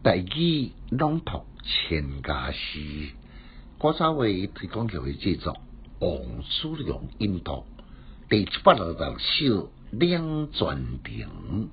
[0.00, 3.08] 大义朗读千家诗，
[3.78, 5.56] 古早为推广教育制作，
[5.98, 6.12] 王
[6.48, 7.64] 叔良音读
[8.30, 11.68] 第七百六十六首两转亭，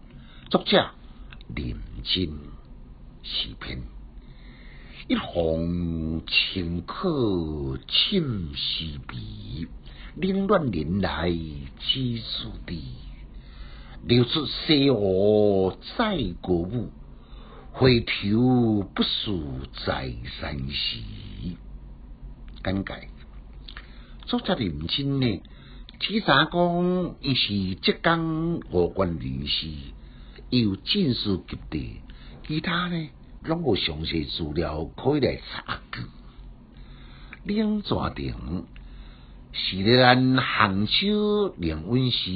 [0.49, 0.89] 作者
[1.53, 2.23] 林真
[3.21, 3.83] 诗篇。
[5.07, 9.67] 一行清客寝时鼻，
[10.15, 12.81] 冷暖人来几时地？
[14.03, 16.89] 流出西河载歌舞。
[17.77, 20.97] 回头不诉在山时，
[22.63, 23.09] 感慨。
[24.25, 25.43] 作者林清呢，
[25.99, 29.67] 只查讲伊是浙江武官人士，
[30.51, 31.99] 有进士及第，
[32.47, 33.09] 其他呢
[33.43, 35.99] 拢无详细资料可以来查据。
[37.43, 38.67] 两座亭
[39.51, 42.31] 是咧咱杭州灵温时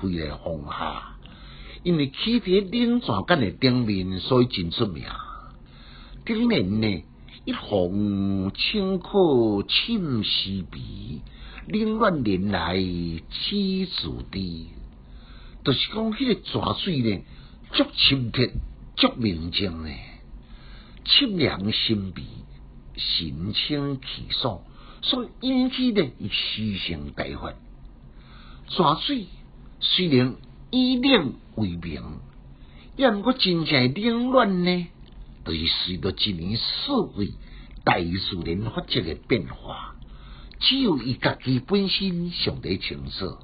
[0.00, 1.16] 飞来风下。
[1.82, 5.04] 因为起伫冷泉间的顶面，所以真出名。
[6.26, 7.04] 顶面呢，
[7.46, 11.22] 一方清可寝时鼻，
[11.68, 14.68] 冷暖连来起自地。
[15.64, 17.22] 就是讲，迄个泉水呢，
[17.72, 18.42] 足清澈、
[18.96, 19.90] 足明净呢，
[21.06, 22.24] 清凉心脾，
[22.96, 24.60] 神清气爽，
[25.00, 27.54] 所以引起呢，伊诗性大发。
[28.68, 29.26] 泉水
[29.80, 30.36] 虽然。
[30.70, 32.02] 以冷为名，
[32.96, 34.86] 也毋过真正冷暖呢，
[35.42, 37.34] 都是随着一年四季
[37.82, 39.96] 大自然发展的变化，
[40.60, 43.10] 只有伊家己本身上得清楚。
[43.10, 43.36] 下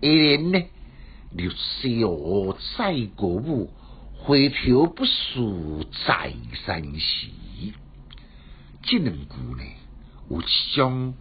[0.00, 0.62] 联呢，
[1.30, 3.70] 六西河载歌舞，
[4.16, 6.32] 回头不诉在
[6.64, 7.28] 山时。
[8.82, 9.64] 这两句呢，
[10.30, 11.14] 有一种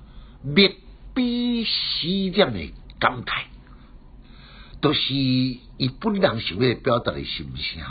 [0.44, 0.76] 灭
[1.14, 3.44] 悲思念的感慨。
[4.84, 7.82] 都是伊本人想要表达的心声。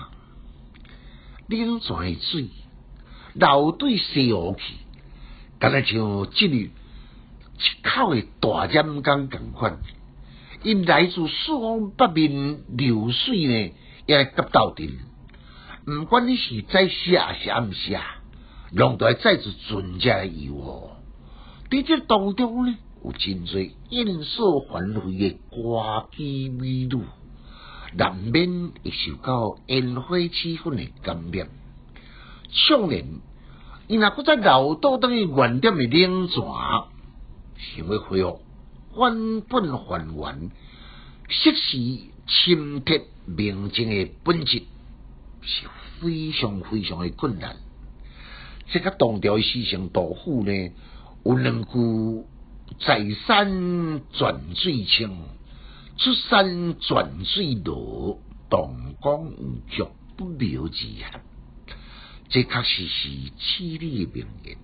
[1.49, 2.49] 冷泉的水
[3.33, 4.75] 流对西湖去，
[5.59, 9.79] 敢若像即日一口的大染缸共款。
[10.63, 13.73] 因来自四方八面流水呢，
[14.05, 14.91] 也来急斗阵。
[15.87, 18.01] 毋管你是在写是暗写，
[18.71, 20.53] 拢都系载住存在的意义。
[21.71, 22.77] 伫这当中呢？
[23.05, 27.03] 有真侪艳色繁辉的歌姬美女，
[27.97, 31.49] 难免会受到烟火气氛诶感染。
[32.49, 33.05] 少年，
[33.89, 36.45] 伊若搁再老道等于原点诶冷泉，
[37.57, 38.41] 想要恢复
[38.97, 40.51] 原本还原、
[41.29, 41.79] 适时
[42.29, 44.63] 清澈明净诶本质，
[45.41, 45.67] 是
[45.99, 47.57] 非常非常诶困难。
[48.69, 50.71] 这个唐朝诗圣杜甫呢，
[51.25, 52.27] 有两句。
[52.81, 55.17] 在山转水清，
[55.97, 58.19] 出山转水落，
[58.51, 59.33] 东江
[59.71, 59.87] 绝
[60.17, 61.23] 不留之憾。
[62.29, 63.09] 这确实是
[63.39, 64.57] 凄厉的名言。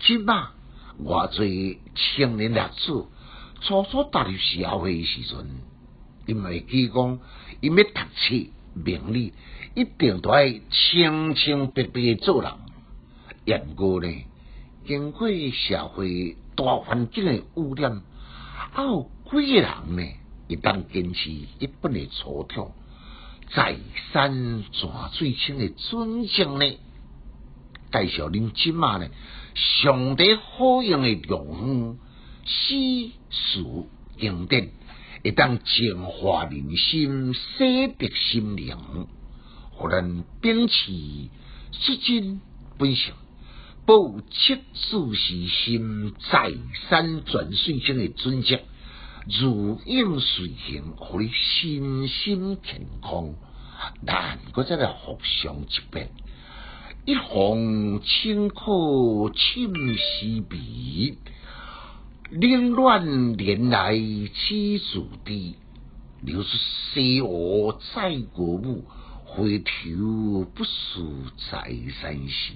[0.00, 0.52] 即马
[0.98, 3.06] 偌侪青年学子
[3.60, 5.46] 初初踏入社会时阵，
[6.26, 7.18] 因为记讲，
[7.60, 9.34] 因要读书名利，
[9.74, 12.52] 一定都爱清清白白做人。
[13.44, 14.24] 然而呢，
[14.86, 16.36] 经过社会。
[16.64, 18.02] 大环境的污染，
[18.72, 20.02] 还有几个人呢？
[20.48, 22.72] 一旦坚持一本的粗调，
[23.54, 23.76] 在
[24.12, 26.66] 山泉水清的尊敬呢？
[27.92, 29.08] 介绍恁即马呢？
[29.54, 31.98] 上帝好用的用语、
[32.44, 33.86] 诗词
[34.18, 34.72] 经典，
[35.22, 38.76] 一旦净化人心、洗涤心灵，
[39.70, 42.40] 互咱秉持率真
[42.78, 43.14] 本性。
[43.88, 46.52] 保持自是心在
[46.90, 48.60] 山转水间的准则，
[49.40, 53.32] 如影随形，互你身心健康。
[54.02, 56.10] 难过再来互相一遍，
[57.06, 61.16] 一行清客寝时鼻，
[62.30, 65.56] 凌乱连来起自地，
[66.20, 66.48] 流出
[66.92, 68.84] 西河载歌舞。
[69.30, 71.70] 回头不诉在
[72.00, 72.54] 山时，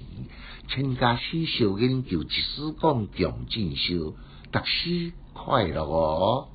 [0.67, 4.15] 全家诗小研究，一丝讲强进修，
[4.51, 6.49] 读书快乐哦。